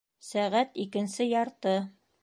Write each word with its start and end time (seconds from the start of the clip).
Сәғәт 0.27 0.81
икенсе 0.85 1.29
ярты 1.35 1.79